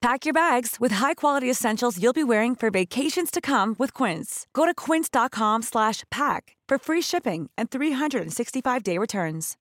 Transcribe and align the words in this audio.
Pack 0.00 0.24
your 0.24 0.32
bags 0.32 0.76
with 0.80 0.92
high-quality 0.92 1.50
essentials 1.50 2.02
you'll 2.02 2.14
be 2.14 2.24
wearing 2.24 2.54
for 2.54 2.70
vacations 2.70 3.30
to 3.30 3.38
come 3.38 3.76
with 3.78 3.92
Quince. 3.92 4.46
Go 4.54 4.64
to 4.64 4.72
quince.com 4.72 5.60
slash 5.60 6.04
pack 6.10 6.56
for 6.66 6.78
free 6.78 7.02
shipping 7.02 7.50
and 7.58 7.70
365-day 7.70 8.96
returns. 8.96 9.58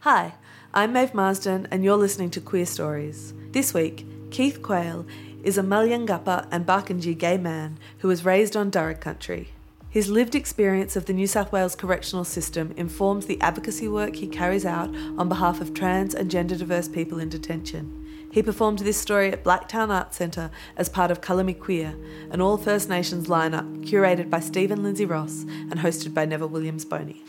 Hi, 0.00 0.34
I'm 0.72 0.92
Maeve 0.92 1.12
Marsden 1.12 1.66
and 1.72 1.82
you're 1.82 1.96
listening 1.96 2.30
to 2.30 2.40
Queerstories. 2.40 3.32
This 3.52 3.74
week, 3.74 4.06
Keith 4.30 4.62
Quayle 4.62 5.04
is 5.42 5.58
a 5.58 5.62
Malyangapa 5.62 6.46
and 6.52 6.64
Barkindji 6.64 7.18
gay 7.18 7.36
man 7.36 7.78
who 7.98 8.06
was 8.06 8.24
raised 8.24 8.56
on 8.56 8.70
Dharug 8.70 9.00
country. 9.00 9.48
His 9.92 10.08
lived 10.08 10.34
experience 10.34 10.96
of 10.96 11.04
the 11.04 11.12
New 11.12 11.26
South 11.26 11.52
Wales 11.52 11.76
correctional 11.76 12.24
system 12.24 12.72
informs 12.78 13.26
the 13.26 13.38
advocacy 13.42 13.88
work 13.88 14.16
he 14.16 14.26
carries 14.26 14.64
out 14.64 14.88
on 15.18 15.28
behalf 15.28 15.60
of 15.60 15.74
trans 15.74 16.14
and 16.14 16.30
gender 16.30 16.56
diverse 16.56 16.88
people 16.88 17.18
in 17.18 17.28
detention. 17.28 18.28
He 18.32 18.42
performed 18.42 18.78
this 18.78 18.96
story 18.96 19.30
at 19.30 19.44
Blacktown 19.44 19.90
Arts 19.90 20.16
Centre 20.16 20.50
as 20.78 20.88
part 20.88 21.10
of 21.10 21.18
Me 21.44 21.52
Kweer, 21.52 21.94
an 22.32 22.40
all 22.40 22.56
First 22.56 22.88
Nations 22.88 23.26
lineup 23.26 23.84
curated 23.84 24.30
by 24.30 24.40
Steven 24.40 24.82
Lindsay 24.82 25.04
Ross 25.04 25.42
and 25.42 25.74
hosted 25.74 26.14
by 26.14 26.24
Neville 26.24 26.48
Williams 26.48 26.86
Boney. 26.86 27.22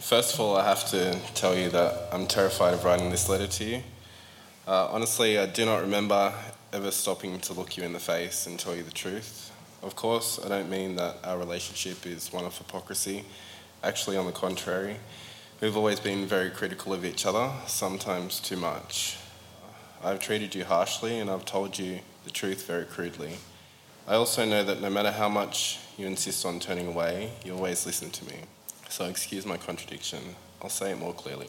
First 0.00 0.34
of 0.34 0.40
all, 0.40 0.56
I 0.56 0.64
have 0.64 0.90
to 0.90 1.16
tell 1.34 1.56
you 1.56 1.70
that 1.70 2.08
I'm 2.10 2.26
terrified 2.26 2.74
of 2.74 2.84
writing 2.84 3.10
this 3.10 3.28
letter 3.28 3.46
to 3.46 3.64
you. 3.64 3.82
Uh, 4.66 4.88
honestly, 4.90 5.38
I 5.38 5.46
do 5.46 5.64
not 5.64 5.82
remember 5.82 6.34
ever 6.72 6.90
stopping 6.90 7.38
to 7.38 7.52
look 7.52 7.76
you 7.76 7.84
in 7.84 7.92
the 7.92 8.00
face 8.00 8.48
and 8.48 8.58
tell 8.58 8.74
you 8.74 8.82
the 8.82 8.90
truth. 8.90 9.51
Of 9.82 9.96
course, 9.96 10.38
I 10.44 10.48
don't 10.48 10.70
mean 10.70 10.94
that 10.96 11.16
our 11.24 11.36
relationship 11.36 12.06
is 12.06 12.32
one 12.32 12.44
of 12.44 12.56
hypocrisy. 12.56 13.24
Actually, 13.82 14.16
on 14.16 14.26
the 14.26 14.32
contrary, 14.32 14.96
we've 15.60 15.76
always 15.76 15.98
been 15.98 16.24
very 16.24 16.50
critical 16.50 16.92
of 16.92 17.04
each 17.04 17.26
other, 17.26 17.50
sometimes 17.66 18.38
too 18.38 18.56
much. 18.56 19.16
I've 20.04 20.20
treated 20.20 20.54
you 20.54 20.64
harshly 20.64 21.18
and 21.18 21.28
I've 21.28 21.44
told 21.44 21.80
you 21.80 21.98
the 22.24 22.30
truth 22.30 22.64
very 22.64 22.84
crudely. 22.84 23.38
I 24.06 24.14
also 24.14 24.44
know 24.44 24.62
that 24.62 24.80
no 24.80 24.88
matter 24.88 25.10
how 25.10 25.28
much 25.28 25.80
you 25.98 26.06
insist 26.06 26.46
on 26.46 26.60
turning 26.60 26.86
away, 26.86 27.32
you 27.44 27.52
always 27.52 27.84
listen 27.84 28.10
to 28.10 28.24
me. 28.26 28.36
So, 28.88 29.06
excuse 29.06 29.44
my 29.44 29.56
contradiction. 29.56 30.36
I'll 30.60 30.68
say 30.68 30.92
it 30.92 30.98
more 30.98 31.12
clearly. 31.12 31.48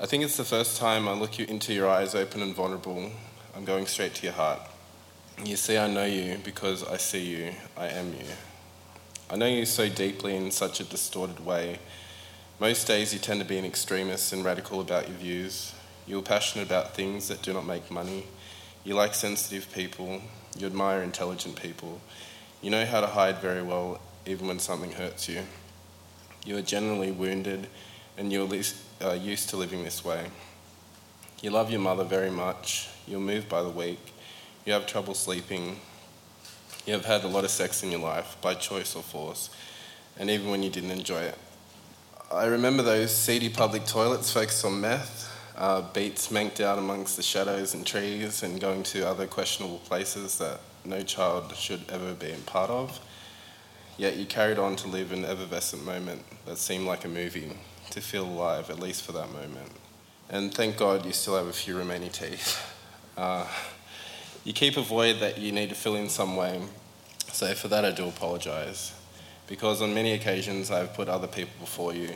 I 0.00 0.06
think 0.06 0.24
it's 0.24 0.38
the 0.38 0.44
first 0.44 0.78
time 0.78 1.06
I 1.06 1.12
look 1.12 1.38
you 1.38 1.44
into 1.46 1.74
your 1.74 1.88
eyes 1.88 2.14
open 2.14 2.40
and 2.40 2.54
vulnerable. 2.54 3.10
I'm 3.54 3.66
going 3.66 3.86
straight 3.86 4.14
to 4.14 4.22
your 4.24 4.32
heart. 4.32 4.60
You 5.42 5.56
see, 5.56 5.76
I 5.76 5.88
know 5.88 6.04
you 6.04 6.38
because 6.44 6.86
I 6.86 6.96
see 6.96 7.24
you, 7.24 7.52
I 7.76 7.88
am 7.88 8.12
you. 8.12 8.24
I 9.28 9.36
know 9.36 9.46
you 9.46 9.66
so 9.66 9.88
deeply 9.88 10.36
in 10.36 10.52
such 10.52 10.78
a 10.78 10.84
distorted 10.84 11.44
way. 11.44 11.80
Most 12.60 12.86
days 12.86 13.12
you 13.12 13.18
tend 13.18 13.40
to 13.40 13.46
be 13.46 13.58
an 13.58 13.64
extremist 13.64 14.32
and 14.32 14.44
radical 14.44 14.80
about 14.80 15.08
your 15.08 15.18
views. 15.18 15.74
You're 16.06 16.22
passionate 16.22 16.66
about 16.66 16.94
things 16.94 17.26
that 17.28 17.42
do 17.42 17.52
not 17.52 17.66
make 17.66 17.90
money. 17.90 18.26
You 18.84 18.94
like 18.94 19.12
sensitive 19.12 19.70
people. 19.72 20.22
You 20.56 20.68
admire 20.68 21.02
intelligent 21.02 21.60
people. 21.60 22.00
You 22.62 22.70
know 22.70 22.86
how 22.86 23.00
to 23.00 23.08
hide 23.08 23.38
very 23.38 23.62
well, 23.62 24.00
even 24.26 24.46
when 24.46 24.60
something 24.60 24.92
hurts 24.92 25.28
you. 25.28 25.42
You 26.46 26.58
are 26.58 26.62
generally 26.62 27.10
wounded, 27.10 27.66
and 28.16 28.32
you're 28.32 28.48
uh, 29.02 29.12
used 29.14 29.50
to 29.50 29.56
living 29.56 29.82
this 29.82 30.04
way. 30.04 30.26
You 31.42 31.50
love 31.50 31.72
your 31.72 31.80
mother 31.80 32.04
very 32.04 32.30
much. 32.30 32.88
You're 33.08 33.20
moved 33.20 33.48
by 33.48 33.62
the 33.62 33.68
weak 33.68 34.13
you 34.64 34.72
have 34.72 34.86
trouble 34.86 35.14
sleeping, 35.14 35.80
you 36.86 36.92
have 36.92 37.04
had 37.04 37.24
a 37.24 37.28
lot 37.28 37.44
of 37.44 37.50
sex 37.50 37.82
in 37.82 37.90
your 37.90 38.00
life, 38.00 38.36
by 38.40 38.54
choice 38.54 38.94
or 38.96 39.02
force, 39.02 39.50
and 40.18 40.30
even 40.30 40.50
when 40.50 40.62
you 40.62 40.70
didn't 40.70 40.90
enjoy 40.90 41.20
it. 41.20 41.38
I 42.32 42.46
remember 42.46 42.82
those 42.82 43.14
seedy 43.14 43.48
public 43.48 43.86
toilets 43.86 44.32
focused 44.32 44.64
on 44.64 44.80
meth, 44.80 45.30
uh, 45.56 45.82
beats 45.92 46.30
manked 46.30 46.60
out 46.60 46.78
amongst 46.78 47.16
the 47.16 47.22
shadows 47.22 47.74
and 47.74 47.86
trees, 47.86 48.42
and 48.42 48.60
going 48.60 48.82
to 48.84 49.08
other 49.08 49.26
questionable 49.26 49.78
places 49.78 50.38
that 50.38 50.60
no 50.84 51.02
child 51.02 51.54
should 51.56 51.82
ever 51.90 52.14
be 52.14 52.30
a 52.30 52.36
part 52.38 52.70
of. 52.70 53.00
Yet 53.96 54.16
you 54.16 54.26
carried 54.26 54.58
on 54.58 54.76
to 54.76 54.88
live 54.88 55.12
an 55.12 55.24
effervescent 55.24 55.84
moment 55.84 56.22
that 56.46 56.58
seemed 56.58 56.86
like 56.86 57.04
a 57.04 57.08
movie, 57.08 57.52
to 57.90 58.00
feel 58.00 58.24
alive, 58.24 58.70
at 58.70 58.80
least 58.80 59.02
for 59.02 59.12
that 59.12 59.32
moment. 59.32 59.70
And 60.28 60.52
thank 60.52 60.76
God 60.76 61.06
you 61.06 61.12
still 61.12 61.36
have 61.36 61.46
a 61.46 61.52
few 61.52 61.76
remaining 61.76 62.10
teeth. 62.10 62.70
Uh, 63.16 63.46
you 64.44 64.52
keep 64.52 64.76
a 64.76 64.82
void 64.82 65.20
that 65.20 65.38
you 65.38 65.52
need 65.52 65.70
to 65.70 65.74
fill 65.74 65.96
in 65.96 66.08
some 66.08 66.36
way. 66.36 66.60
So 67.32 67.54
for 67.54 67.68
that, 67.68 67.84
I 67.84 67.90
do 67.90 68.06
apologise. 68.06 68.92
Because 69.46 69.82
on 69.82 69.94
many 69.94 70.12
occasions, 70.12 70.70
I've 70.70 70.94
put 70.94 71.08
other 71.08 71.26
people 71.26 71.54
before 71.60 71.94
you. 71.94 72.10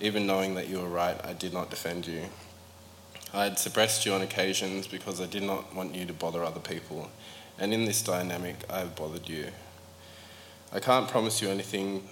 Even 0.00 0.26
knowing 0.26 0.54
that 0.54 0.68
you 0.68 0.80
were 0.80 0.88
right, 0.88 1.18
I 1.24 1.34
did 1.34 1.52
not 1.52 1.70
defend 1.70 2.06
you. 2.06 2.22
I 3.34 3.44
had 3.44 3.58
suppressed 3.58 4.06
you 4.06 4.12
on 4.14 4.22
occasions 4.22 4.86
because 4.86 5.20
I 5.20 5.26
did 5.26 5.42
not 5.42 5.74
want 5.74 5.94
you 5.94 6.06
to 6.06 6.12
bother 6.14 6.42
other 6.42 6.60
people. 6.60 7.10
And 7.58 7.74
in 7.74 7.84
this 7.84 8.02
dynamic, 8.02 8.56
I 8.70 8.78
have 8.78 8.96
bothered 8.96 9.28
you. 9.28 9.48
I 10.72 10.80
can't 10.80 11.08
promise 11.08 11.42
you 11.42 11.48
anything 11.48 12.06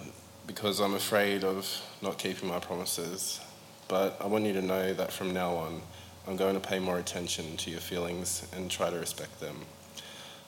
because 0.47 0.81
I'm 0.81 0.95
afraid 0.95 1.45
of 1.45 1.67
not 2.03 2.19
keeping 2.19 2.49
my 2.49 2.59
promises. 2.59 3.41
But 3.89 4.19
I 4.21 4.27
want 4.27 4.45
you 4.45 4.53
to 4.55 4.63
know 4.63 4.93
that 4.93 5.13
from 5.13 5.33
now 5.33 5.55
on, 5.55 5.81
I'm 6.29 6.37
going 6.37 6.55
to 6.55 6.69
pay 6.69 6.81
more 6.81 6.99
attention 6.99 7.57
to 7.59 7.71
your 7.71 7.81
feelings 7.81 8.47
and 8.53 8.69
try 8.69 8.91
to 8.91 8.99
respect 8.99 9.39
them. 9.39 9.61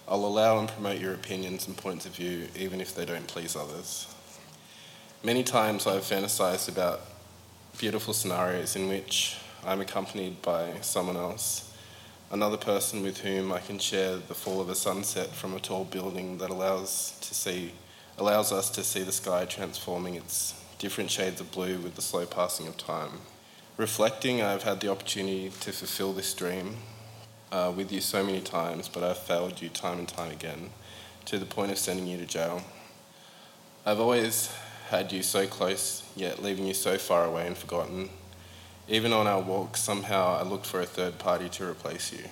I'll 0.08 0.24
allow 0.24 0.58
and 0.58 0.68
promote 0.68 0.98
your 0.98 1.14
opinions 1.14 1.68
and 1.68 1.76
points 1.76 2.04
of 2.04 2.16
view, 2.16 2.48
even 2.58 2.80
if 2.80 2.94
they 2.94 3.04
don't 3.04 3.28
please 3.28 3.54
others. 3.54 4.12
Many 5.22 5.44
times 5.44 5.86
I've 5.86 6.02
fantasized 6.02 6.68
about 6.68 7.02
beautiful 7.78 8.12
scenarios 8.12 8.74
in 8.74 8.88
which 8.88 9.36
I'm 9.64 9.80
accompanied 9.80 10.42
by 10.42 10.80
someone 10.80 11.16
else, 11.16 11.72
another 12.32 12.56
person 12.56 13.02
with 13.02 13.18
whom 13.18 13.52
I 13.52 13.60
can 13.60 13.78
share 13.78 14.16
the 14.16 14.34
fall 14.34 14.60
of 14.60 14.68
a 14.68 14.74
sunset 14.74 15.28
from 15.28 15.54
a 15.54 15.60
tall 15.60 15.84
building 15.84 16.38
that 16.38 16.50
allows 16.50 17.18
to 17.20 17.34
see 17.34 17.72
allows 18.16 18.50
us 18.50 18.68
to 18.70 18.82
see 18.82 19.04
the 19.04 19.12
sky 19.12 19.44
transforming 19.44 20.16
its 20.16 20.54
different 20.78 21.08
shades 21.08 21.40
of 21.40 21.52
blue 21.52 21.78
with 21.78 21.94
the 21.94 22.02
slow 22.02 22.26
passing 22.26 22.66
of 22.66 22.76
time. 22.76 23.12
Reflecting, 23.78 24.42
I've 24.42 24.64
had 24.64 24.80
the 24.80 24.90
opportunity 24.90 25.52
to 25.60 25.70
fulfill 25.70 26.12
this 26.12 26.34
dream 26.34 26.78
uh, 27.52 27.72
with 27.76 27.92
you 27.92 28.00
so 28.00 28.24
many 28.24 28.40
times, 28.40 28.88
but 28.88 29.04
I've 29.04 29.18
failed 29.18 29.62
you 29.62 29.68
time 29.68 30.00
and 30.00 30.08
time 30.08 30.32
again 30.32 30.70
to 31.26 31.38
the 31.38 31.46
point 31.46 31.70
of 31.70 31.78
sending 31.78 32.08
you 32.08 32.18
to 32.18 32.26
jail. 32.26 32.64
I've 33.86 34.00
always 34.00 34.52
had 34.88 35.12
you 35.12 35.22
so 35.22 35.46
close, 35.46 36.02
yet 36.16 36.42
leaving 36.42 36.66
you 36.66 36.74
so 36.74 36.98
far 36.98 37.24
away 37.24 37.46
and 37.46 37.56
forgotten. 37.56 38.10
Even 38.88 39.12
on 39.12 39.28
our 39.28 39.40
walks, 39.40 39.80
somehow 39.80 40.36
I 40.36 40.42
looked 40.42 40.66
for 40.66 40.80
a 40.80 40.84
third 40.84 41.20
party 41.20 41.48
to 41.50 41.64
replace 41.64 42.12
you. 42.12 42.24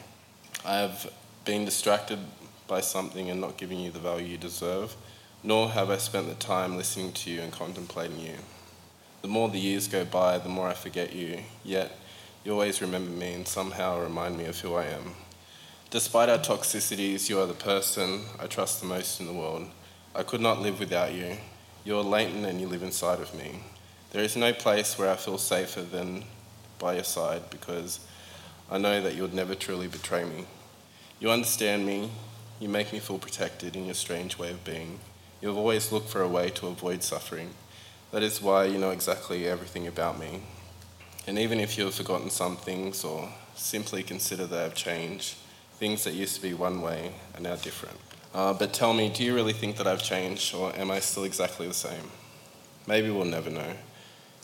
I 0.64 0.78
have 0.78 1.12
been 1.44 1.64
distracted 1.64 2.18
by 2.66 2.80
something 2.80 3.30
and 3.30 3.40
not 3.40 3.56
giving 3.56 3.78
you 3.78 3.92
the 3.92 4.00
value 4.00 4.26
you 4.26 4.36
deserve, 4.36 4.96
nor 5.44 5.68
have 5.68 5.90
I 5.90 5.98
spent 5.98 6.26
the 6.26 6.34
time 6.34 6.76
listening 6.76 7.12
to 7.12 7.30
you 7.30 7.40
and 7.40 7.52
contemplating 7.52 8.18
you. 8.18 8.34
The 9.22 9.28
more 9.28 9.48
the 9.48 9.58
years 9.58 9.88
go 9.88 10.04
by, 10.04 10.38
the 10.38 10.48
more 10.48 10.68
I 10.68 10.74
forget 10.74 11.14
you, 11.14 11.40
yet 11.64 11.98
you 12.44 12.52
always 12.52 12.80
remember 12.80 13.10
me 13.10 13.32
and 13.32 13.48
somehow 13.48 14.00
remind 14.00 14.38
me 14.38 14.44
of 14.44 14.60
who 14.60 14.74
I 14.74 14.84
am. 14.84 15.14
Despite 15.90 16.28
our 16.28 16.38
toxicities, 16.38 17.28
you 17.28 17.40
are 17.40 17.46
the 17.46 17.54
person 17.54 18.22
I 18.38 18.46
trust 18.46 18.80
the 18.80 18.86
most 18.86 19.20
in 19.20 19.26
the 19.26 19.32
world. 19.32 19.66
I 20.14 20.22
could 20.22 20.40
not 20.40 20.60
live 20.60 20.78
without 20.78 21.12
you. 21.12 21.36
You 21.84 21.98
are 21.98 22.02
latent 22.02 22.46
and 22.46 22.60
you 22.60 22.68
live 22.68 22.82
inside 22.82 23.20
of 23.20 23.34
me. 23.34 23.60
There 24.10 24.22
is 24.22 24.36
no 24.36 24.52
place 24.52 24.98
where 24.98 25.10
I 25.10 25.16
feel 25.16 25.38
safer 25.38 25.82
than 25.82 26.24
by 26.78 26.94
your 26.94 27.04
side 27.04 27.50
because 27.50 28.00
I 28.70 28.78
know 28.78 29.00
that 29.00 29.14
you 29.14 29.22
would 29.22 29.34
never 29.34 29.54
truly 29.54 29.88
betray 29.88 30.24
me. 30.24 30.44
You 31.20 31.30
understand 31.30 31.86
me, 31.86 32.10
you 32.60 32.68
make 32.68 32.92
me 32.92 32.98
feel 32.98 33.18
protected 33.18 33.76
in 33.76 33.86
your 33.86 33.94
strange 33.94 34.38
way 34.38 34.50
of 34.50 34.64
being. 34.64 34.98
You 35.40 35.48
have 35.48 35.56
always 35.56 35.92
looked 35.92 36.08
for 36.08 36.22
a 36.22 36.28
way 36.28 36.50
to 36.50 36.66
avoid 36.66 37.02
suffering. 37.02 37.50
That 38.12 38.22
is 38.22 38.40
why 38.40 38.64
you 38.66 38.78
know 38.78 38.90
exactly 38.90 39.46
everything 39.46 39.86
about 39.86 40.18
me. 40.18 40.40
And 41.26 41.38
even 41.38 41.58
if 41.58 41.76
you 41.76 41.84
have 41.86 41.94
forgotten 41.94 42.30
some 42.30 42.56
things 42.56 43.04
or 43.04 43.28
simply 43.56 44.02
consider 44.02 44.46
they 44.46 44.62
have 44.62 44.74
changed, 44.74 45.34
things 45.78 46.04
that 46.04 46.14
used 46.14 46.36
to 46.36 46.42
be 46.42 46.54
one 46.54 46.82
way 46.82 47.12
are 47.34 47.40
now 47.40 47.56
different. 47.56 47.98
Uh, 48.32 48.52
but 48.52 48.72
tell 48.72 48.92
me, 48.92 49.08
do 49.08 49.24
you 49.24 49.34
really 49.34 49.52
think 49.52 49.76
that 49.76 49.86
I've 49.86 50.02
changed 50.02 50.54
or 50.54 50.74
am 50.76 50.90
I 50.90 51.00
still 51.00 51.24
exactly 51.24 51.66
the 51.66 51.74
same? 51.74 52.10
Maybe 52.86 53.10
we'll 53.10 53.24
never 53.24 53.50
know. 53.50 53.72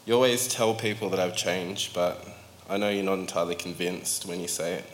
You 0.06 0.14
always 0.14 0.48
tell 0.48 0.74
people 0.74 1.08
that 1.10 1.20
I've 1.20 1.36
changed, 1.36 1.94
but 1.94 2.26
I 2.68 2.76
know 2.76 2.88
you're 2.88 3.04
not 3.04 3.18
entirely 3.18 3.54
convinced 3.54 4.26
when 4.26 4.40
you 4.40 4.48
say 4.48 4.74
it. 4.74 4.84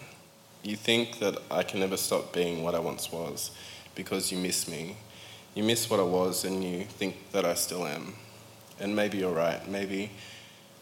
You 0.62 0.76
think 0.76 1.20
that 1.20 1.38
I 1.50 1.62
can 1.62 1.80
never 1.80 1.96
stop 1.96 2.34
being 2.34 2.62
what 2.62 2.74
I 2.74 2.80
once 2.80 3.10
was 3.10 3.50
because 3.94 4.30
you 4.30 4.38
miss 4.38 4.68
me 4.68 4.96
You 5.54 5.64
miss 5.64 5.90
what 5.90 5.98
I 5.98 6.04
was 6.04 6.44
and 6.44 6.62
you 6.62 6.84
think 6.84 7.16
that 7.32 7.44
I 7.44 7.54
still 7.54 7.84
am. 7.86 8.14
And 8.80 8.94
maybe 8.94 9.18
you're 9.18 9.32
right. 9.32 9.66
Maybe 9.68 10.10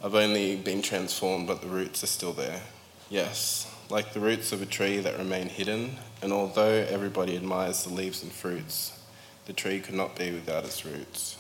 I've 0.03 0.15
only 0.15 0.57
been 0.57 0.83
transformed, 0.83 1.47
but 1.47 1.63
the 1.63 1.69
roots 1.69 2.05
are 2.05 2.09
still 2.09 2.33
there. 2.33 2.61
Yes, 3.09 3.73
like 3.89 4.13
the 4.13 4.21
roots 4.21 4.53
of 4.53 4.61
a 4.61 4.67
tree 4.67 4.99
that 4.99 5.17
remain 5.17 5.49
hidden, 5.49 5.97
and 6.21 6.33
although 6.33 6.87
everybody 6.89 7.37
admires 7.37 7.85
the 7.85 7.95
leaves 7.95 8.23
and 8.23 8.33
fruits, 8.33 8.99
the 9.47 9.53
tree 9.53 9.81
could 9.81 9.95
not 9.95 10.17
be 10.17 10.33
without 10.33 10.65
its 10.65 10.85
roots, 10.85 11.39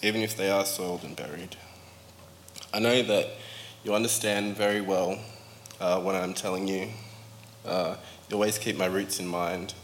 even 0.00 0.22
if 0.22 0.36
they 0.36 0.50
are 0.50 0.64
soiled 0.64 1.02
and 1.02 1.16
buried. 1.16 1.56
I 2.72 2.78
know 2.78 3.02
that 3.02 3.30
you 3.84 3.94
understand 3.94 4.56
very 4.56 4.80
well 4.80 5.18
uh, 5.80 6.00
what 6.00 6.14
I'm 6.14 6.34
telling 6.34 6.68
you. 6.68 6.88
Uh, 7.66 7.96
you 8.30 8.36
always 8.36 8.58
keep 8.58 8.78
my 8.78 8.86
roots 8.86 9.18
in 9.18 9.26
mind. 9.26 9.74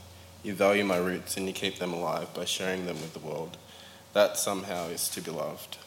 You 0.42 0.54
value 0.54 0.84
my 0.84 0.96
roots 0.96 1.36
and 1.36 1.46
you 1.46 1.52
keep 1.52 1.78
them 1.78 1.92
alive 1.92 2.32
by 2.32 2.44
sharing 2.44 2.86
them 2.86 2.96
with 3.00 3.12
the 3.12 3.18
world. 3.18 3.58
That 4.12 4.38
somehow 4.38 4.86
is 4.86 5.08
to 5.10 5.20
be 5.20 5.30
loved. 5.30 5.78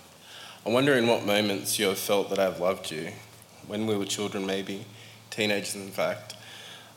I 0.64 0.70
wonder 0.70 0.94
in 0.94 1.08
what 1.08 1.26
moments 1.26 1.80
you 1.80 1.88
have 1.88 1.98
felt 1.98 2.30
that 2.30 2.38
I 2.38 2.44
have 2.44 2.60
loved 2.60 2.92
you. 2.92 3.10
When 3.66 3.88
we 3.88 3.98
were 3.98 4.06
children, 4.06 4.46
maybe, 4.46 4.86
teenagers, 5.32 5.74
in 5.74 5.90
fact. 5.90 6.36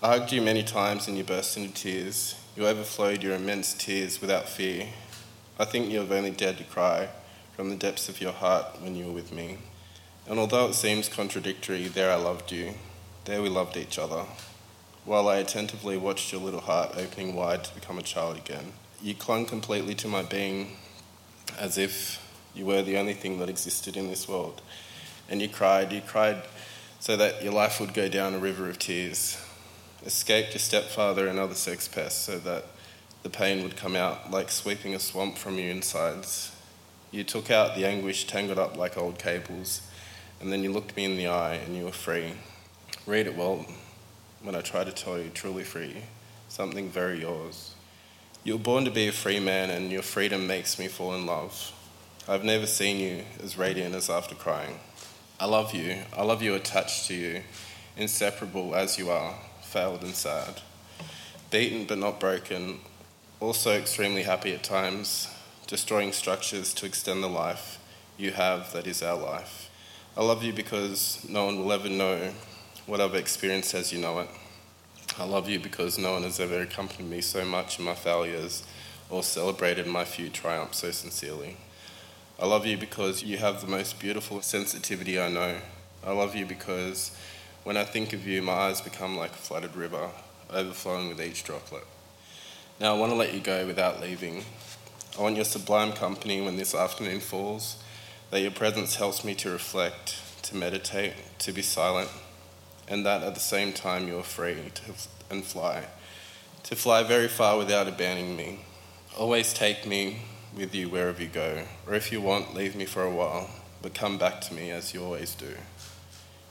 I 0.02 0.08
hugged 0.08 0.32
you 0.32 0.42
many 0.42 0.62
times 0.62 1.08
and 1.08 1.16
you 1.16 1.24
burst 1.24 1.56
into 1.56 1.72
tears. 1.72 2.34
You 2.56 2.66
overflowed 2.66 3.22
your 3.22 3.34
immense 3.34 3.72
tears 3.72 4.20
without 4.20 4.50
fear. 4.50 4.88
I 5.58 5.64
think 5.64 5.90
you 5.90 6.00
have 6.00 6.12
only 6.12 6.30
dared 6.30 6.58
to 6.58 6.64
cry 6.64 7.08
from 7.56 7.70
the 7.70 7.76
depths 7.76 8.10
of 8.10 8.20
your 8.20 8.32
heart 8.32 8.82
when 8.82 8.96
you 8.96 9.06
were 9.06 9.12
with 9.12 9.32
me. 9.32 9.56
And 10.28 10.38
although 10.38 10.68
it 10.68 10.74
seems 10.74 11.08
contradictory, 11.08 11.88
there 11.88 12.12
I 12.12 12.16
loved 12.16 12.52
you. 12.52 12.74
There 13.24 13.40
we 13.40 13.48
loved 13.48 13.78
each 13.78 13.98
other. 13.98 14.26
While 15.06 15.26
I 15.26 15.36
attentively 15.36 15.96
watched 15.96 16.32
your 16.32 16.42
little 16.42 16.60
heart 16.60 16.98
opening 16.98 17.34
wide 17.34 17.64
to 17.64 17.74
become 17.74 17.98
a 17.98 18.02
child 18.02 18.36
again, 18.36 18.74
you 19.02 19.14
clung 19.14 19.46
completely 19.46 19.94
to 19.94 20.08
my 20.08 20.22
being 20.22 20.76
as 21.58 21.78
if 21.78 22.20
you 22.54 22.66
were 22.66 22.82
the 22.82 22.98
only 22.98 23.14
thing 23.14 23.38
that 23.38 23.48
existed 23.48 23.96
in 23.96 24.08
this 24.08 24.28
world. 24.28 24.62
And 25.28 25.40
you 25.40 25.48
cried, 25.48 25.92
you 25.92 26.00
cried 26.00 26.42
so 27.00 27.16
that 27.16 27.42
your 27.42 27.52
life 27.52 27.80
would 27.80 27.94
go 27.94 28.08
down 28.08 28.34
a 28.34 28.38
river 28.38 28.68
of 28.68 28.78
tears. 28.78 29.38
Escaped 30.04 30.52
your 30.52 30.58
stepfather 30.58 31.26
and 31.26 31.38
other 31.38 31.54
sex 31.54 31.88
pests 31.88 32.20
so 32.20 32.38
that 32.38 32.66
the 33.22 33.30
pain 33.30 33.62
would 33.62 33.76
come 33.76 33.96
out 33.96 34.30
like 34.30 34.50
sweeping 34.50 34.94
a 34.94 34.98
swamp 34.98 35.38
from 35.38 35.58
your 35.58 35.70
insides. 35.70 36.54
You 37.10 37.24
took 37.24 37.50
out 37.50 37.74
the 37.74 37.86
anguish 37.86 38.26
tangled 38.26 38.58
up 38.58 38.76
like 38.76 38.98
old 38.98 39.18
cables, 39.18 39.80
and 40.40 40.52
then 40.52 40.62
you 40.62 40.72
looked 40.72 40.96
me 40.96 41.04
in 41.04 41.16
the 41.16 41.28
eye 41.28 41.54
and 41.54 41.76
you 41.76 41.84
were 41.84 41.92
free. 41.92 42.32
Read 43.06 43.26
it 43.26 43.36
well 43.36 43.66
when 44.42 44.54
I 44.54 44.60
try 44.60 44.84
to 44.84 44.92
tell 44.92 45.18
you 45.18 45.30
truly 45.30 45.64
free, 45.64 45.96
something 46.48 46.90
very 46.90 47.20
yours. 47.20 47.74
You 48.44 48.54
were 48.54 48.62
born 48.62 48.84
to 48.84 48.90
be 48.90 49.08
a 49.08 49.12
free 49.12 49.40
man, 49.40 49.70
and 49.70 49.90
your 49.90 50.02
freedom 50.02 50.46
makes 50.46 50.78
me 50.78 50.86
fall 50.86 51.14
in 51.14 51.24
love. 51.24 51.72
I've 52.26 52.42
never 52.42 52.64
seen 52.64 53.00
you 53.00 53.22
as 53.42 53.58
radiant 53.58 53.94
as 53.94 54.08
after 54.08 54.34
crying. 54.34 54.80
I 55.38 55.44
love 55.44 55.74
you. 55.74 55.98
I 56.16 56.22
love 56.22 56.42
you 56.42 56.54
attached 56.54 57.06
to 57.08 57.14
you, 57.14 57.42
inseparable 57.98 58.74
as 58.74 58.96
you 58.96 59.10
are, 59.10 59.34
failed 59.60 60.02
and 60.02 60.14
sad. 60.14 60.62
Beaten 61.50 61.84
but 61.84 61.98
not 61.98 62.18
broken, 62.18 62.80
also 63.40 63.72
extremely 63.72 64.22
happy 64.22 64.54
at 64.54 64.62
times, 64.62 65.28
destroying 65.66 66.12
structures 66.12 66.72
to 66.74 66.86
extend 66.86 67.22
the 67.22 67.28
life 67.28 67.78
you 68.16 68.30
have 68.30 68.72
that 68.72 68.86
is 68.86 69.02
our 69.02 69.20
life. 69.20 69.68
I 70.16 70.24
love 70.24 70.42
you 70.42 70.54
because 70.54 71.26
no 71.28 71.44
one 71.44 71.58
will 71.58 71.72
ever 71.72 71.90
know 71.90 72.32
what 72.86 73.02
I've 73.02 73.14
experienced 73.14 73.74
as 73.74 73.92
you 73.92 74.00
know 74.00 74.20
it. 74.20 74.30
I 75.18 75.24
love 75.24 75.46
you 75.46 75.60
because 75.60 75.98
no 75.98 76.12
one 76.12 76.22
has 76.22 76.40
ever 76.40 76.62
accompanied 76.62 77.10
me 77.10 77.20
so 77.20 77.44
much 77.44 77.78
in 77.78 77.84
my 77.84 77.94
failures 77.94 78.62
or 79.10 79.22
celebrated 79.22 79.86
my 79.86 80.06
few 80.06 80.30
triumphs 80.30 80.78
so 80.78 80.90
sincerely. 80.90 81.58
I 82.36 82.46
love 82.46 82.66
you 82.66 82.76
because 82.76 83.22
you 83.22 83.36
have 83.38 83.60
the 83.60 83.68
most 83.68 84.00
beautiful 84.00 84.42
sensitivity 84.42 85.20
I 85.20 85.28
know. 85.28 85.56
I 86.04 86.10
love 86.10 86.34
you 86.34 86.44
because 86.44 87.16
when 87.62 87.76
I 87.76 87.84
think 87.84 88.12
of 88.12 88.26
you, 88.26 88.42
my 88.42 88.52
eyes 88.52 88.80
become 88.80 89.16
like 89.16 89.30
a 89.30 89.34
flooded 89.34 89.76
river, 89.76 90.10
overflowing 90.50 91.08
with 91.08 91.22
each 91.22 91.44
droplet. 91.44 91.84
Now, 92.80 92.96
I 92.96 92.98
want 92.98 93.12
to 93.12 93.16
let 93.16 93.34
you 93.34 93.40
go 93.40 93.64
without 93.66 94.00
leaving. 94.00 94.44
I 95.16 95.22
want 95.22 95.36
your 95.36 95.44
sublime 95.44 95.92
company 95.92 96.40
when 96.40 96.56
this 96.56 96.74
afternoon 96.74 97.20
falls, 97.20 97.76
that 98.32 98.40
your 98.40 98.50
presence 98.50 98.96
helps 98.96 99.24
me 99.24 99.36
to 99.36 99.50
reflect, 99.50 100.20
to 100.42 100.56
meditate, 100.56 101.14
to 101.38 101.52
be 101.52 101.62
silent, 101.62 102.10
and 102.88 103.06
that 103.06 103.22
at 103.22 103.34
the 103.34 103.40
same 103.40 103.72
time 103.72 104.08
you 104.08 104.18
are 104.18 104.24
free 104.24 104.56
to 104.74 104.82
and 105.30 105.44
fly, 105.44 105.84
to 106.64 106.74
fly 106.74 107.04
very 107.04 107.28
far 107.28 107.56
without 107.56 107.86
abandoning 107.86 108.36
me. 108.36 108.58
Always 109.16 109.54
take 109.54 109.86
me 109.86 110.22
with 110.56 110.74
you 110.74 110.88
wherever 110.88 111.20
you 111.20 111.28
go, 111.28 111.64
or 111.86 111.94
if 111.94 112.12
you 112.12 112.20
want, 112.20 112.54
leave 112.54 112.76
me 112.76 112.84
for 112.84 113.02
a 113.02 113.10
while, 113.10 113.50
but 113.82 113.94
come 113.94 114.18
back 114.18 114.40
to 114.42 114.54
me 114.54 114.70
as 114.70 114.94
you 114.94 115.02
always 115.02 115.34
do. 115.34 115.54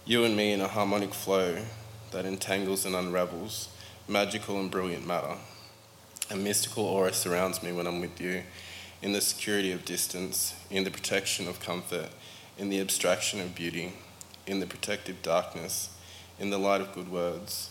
You 0.06 0.26
and 0.26 0.36
me 0.36 0.52
in 0.52 0.62
a 0.62 0.68
harmonic 0.68 1.14
flow 1.14 1.60
that 2.12 2.26
entangles 2.26 2.86
and 2.86 2.96
unravels 2.96 3.70
magical 4.08 4.60
and 4.60 4.70
brilliant 4.70 5.08
matter. 5.08 5.36
A 6.30 6.36
mystical 6.36 6.86
aura 6.86 7.14
surrounds 7.14 7.64
me 7.64 7.72
when 7.72 7.88
I'm 7.88 8.02
with 8.02 8.20
you, 8.20 8.44
in 9.02 9.14
the 9.14 9.22
security 9.22 9.72
of 9.72 9.86
distance, 9.86 10.56
in 10.70 10.84
the 10.84 10.92
protection 10.92 11.48
of 11.48 11.60
comfort, 11.60 12.10
in 12.58 12.70
the 12.70 12.80
abstraction 12.80 13.40
of 13.40 13.56
beauty, 13.56 13.94
in 14.48 14.60
the 14.60 14.66
protective 14.66 15.22
darkness, 15.22 15.90
in 16.40 16.50
the 16.50 16.58
light 16.58 16.82
of 16.82 16.94
good 16.94 17.10
words, 17.10 17.70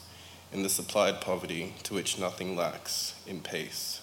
in 0.53 0.63
the 0.63 0.69
supplied 0.69 1.21
poverty 1.21 1.75
to 1.83 1.95
which 1.95 2.19
nothing 2.19 2.55
lacks, 2.55 3.15
in 3.27 3.41
peace. 3.41 4.02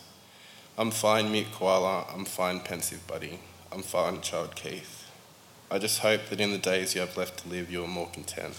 I'm 0.80 0.92
fine, 0.92 1.30
mute 1.30 1.52
koala. 1.52 2.06
I'm 2.10 2.24
fine, 2.24 2.62
pensive 2.62 3.06
buddy. 3.06 3.40
I'm 3.70 3.82
fine, 3.82 4.22
child 4.22 4.56
Keith. 4.56 5.12
I 5.70 5.78
just 5.78 6.00
hope 6.00 6.28
that 6.30 6.40
in 6.40 6.54
the 6.54 6.58
days 6.58 6.96
you 6.96 7.02
have 7.02 7.18
left 7.18 7.44
to 7.44 7.50
live, 7.50 7.70
you 7.70 7.84
are 7.84 7.88
more 7.88 8.08
content. 8.08 8.56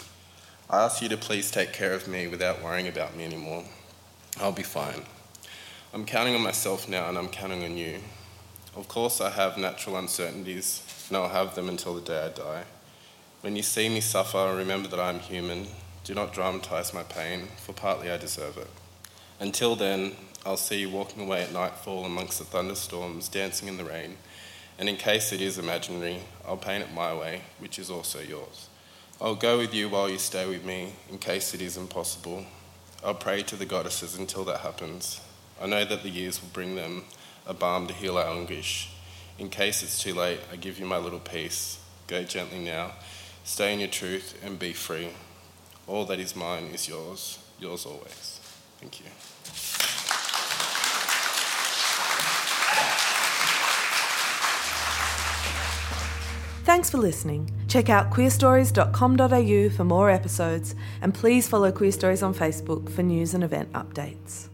I 0.68 0.84
ask 0.84 1.00
you 1.00 1.08
to 1.08 1.16
please 1.16 1.50
take 1.50 1.72
care 1.72 1.94
of 1.94 2.06
me 2.06 2.26
without 2.26 2.62
worrying 2.62 2.88
about 2.88 3.16
me 3.16 3.24
anymore. 3.24 3.64
I'll 4.38 4.52
be 4.52 4.62
fine. 4.62 5.04
I'm 5.94 6.04
counting 6.04 6.34
on 6.34 6.42
myself 6.42 6.90
now 6.90 7.08
and 7.08 7.16
I'm 7.16 7.30
counting 7.30 7.64
on 7.64 7.78
you. 7.78 8.00
Of 8.76 8.86
course, 8.86 9.22
I 9.22 9.30
have 9.30 9.56
natural 9.56 9.96
uncertainties, 9.96 10.82
and 11.08 11.16
I'll 11.16 11.30
have 11.30 11.54
them 11.54 11.70
until 11.70 11.94
the 11.94 12.02
day 12.02 12.26
I 12.26 12.28
die. 12.28 12.64
When 13.40 13.56
you 13.56 13.62
see 13.62 13.88
me 13.88 14.02
suffer, 14.02 14.54
remember 14.54 14.88
that 14.88 15.00
I 15.00 15.08
am 15.08 15.20
human. 15.20 15.68
Do 16.04 16.12
not 16.12 16.34
dramatize 16.34 16.92
my 16.92 17.02
pain, 17.02 17.48
for 17.56 17.72
partly 17.72 18.10
I 18.10 18.18
deserve 18.18 18.58
it. 18.58 18.68
Until 19.40 19.74
then, 19.74 20.16
I'll 20.44 20.56
see 20.56 20.80
you 20.80 20.88
walking 20.88 21.22
away 21.22 21.42
at 21.42 21.52
nightfall 21.52 22.04
amongst 22.06 22.38
the 22.38 22.44
thunderstorms, 22.44 23.28
dancing 23.28 23.68
in 23.68 23.76
the 23.76 23.84
rain. 23.84 24.16
And 24.78 24.88
in 24.88 24.96
case 24.96 25.32
it 25.32 25.42
is 25.42 25.58
imaginary, 25.58 26.20
I'll 26.46 26.56
paint 26.56 26.82
it 26.82 26.94
my 26.94 27.14
way, 27.14 27.42
which 27.58 27.78
is 27.78 27.90
also 27.90 28.20
yours. 28.20 28.68
I'll 29.20 29.34
go 29.34 29.58
with 29.58 29.74
you 29.74 29.90
while 29.90 30.08
you 30.08 30.16
stay 30.16 30.48
with 30.48 30.64
me, 30.64 30.94
in 31.10 31.18
case 31.18 31.52
it 31.52 31.60
is 31.60 31.76
impossible. 31.76 32.46
I'll 33.04 33.14
pray 33.14 33.42
to 33.42 33.56
the 33.56 33.66
goddesses 33.66 34.18
until 34.18 34.44
that 34.44 34.60
happens. 34.60 35.20
I 35.60 35.66
know 35.66 35.84
that 35.84 36.02
the 36.02 36.08
years 36.08 36.40
will 36.40 36.48
bring 36.54 36.74
them 36.74 37.04
a 37.46 37.52
balm 37.52 37.86
to 37.88 37.92
heal 37.92 38.16
our 38.16 38.28
anguish. 38.28 38.90
In 39.38 39.50
case 39.50 39.82
it's 39.82 40.02
too 40.02 40.14
late, 40.14 40.40
I 40.50 40.56
give 40.56 40.78
you 40.78 40.86
my 40.86 40.96
little 40.96 41.20
peace. 41.20 41.78
Go 42.06 42.22
gently 42.24 42.60
now, 42.60 42.92
stay 43.44 43.74
in 43.74 43.80
your 43.80 43.90
truth, 43.90 44.38
and 44.42 44.58
be 44.58 44.72
free. 44.72 45.10
All 45.86 46.06
that 46.06 46.18
is 46.18 46.34
mine 46.34 46.70
is 46.72 46.88
yours, 46.88 47.38
yours 47.58 47.84
always. 47.84 48.40
Thank 48.80 49.00
you. 49.00 49.06
Thanks 56.70 56.88
for 56.88 56.98
listening. 56.98 57.50
Check 57.66 57.88
out 57.88 58.12
queerstories.com.au 58.12 59.70
for 59.76 59.84
more 59.84 60.08
episodes, 60.08 60.76
and 61.02 61.12
please 61.12 61.48
follow 61.48 61.72
Queerstories 61.72 62.24
on 62.24 62.32
Facebook 62.32 62.88
for 62.88 63.02
news 63.02 63.34
and 63.34 63.42
event 63.42 63.72
updates. 63.72 64.50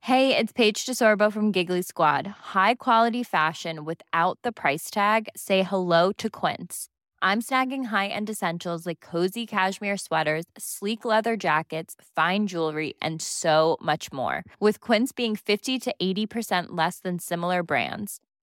Hey, 0.00 0.36
it's 0.36 0.52
Paige 0.52 0.84
DeSorbo 0.84 1.32
from 1.32 1.52
Giggly 1.52 1.82
Squad. 1.82 2.26
High 2.56 2.74
quality 2.74 3.22
fashion 3.22 3.84
without 3.84 4.40
the 4.42 4.50
price 4.50 4.90
tag? 4.90 5.28
Say 5.36 5.62
hello 5.62 6.10
to 6.18 6.28
Quince. 6.28 6.88
I'm 7.22 7.42
snagging 7.42 7.84
high 7.86 8.08
end 8.08 8.28
essentials 8.28 8.84
like 8.84 9.00
cozy 9.00 9.46
cashmere 9.46 9.96
sweaters, 9.96 10.44
sleek 10.58 11.04
leather 11.04 11.36
jackets, 11.36 11.94
fine 12.16 12.48
jewelry, 12.48 12.94
and 13.00 13.22
so 13.22 13.76
much 13.80 14.12
more. 14.12 14.42
With 14.58 14.80
Quince 14.80 15.12
being 15.12 15.36
50 15.36 15.78
to 15.78 15.94
80% 16.02 16.66
less 16.70 16.98
than 16.98 17.20
similar 17.20 17.62
brands 17.62 18.20